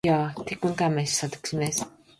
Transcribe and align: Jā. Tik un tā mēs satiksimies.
Jā. 0.07 0.13
Tik 0.51 0.65
un 0.69 0.73
tā 0.81 0.89
mēs 0.95 1.21
satiksimies. 1.23 1.85